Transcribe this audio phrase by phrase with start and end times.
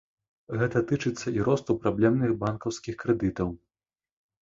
[0.61, 3.57] Гэта тычыцца і росту праблемных банкаўскіх крэдытаў.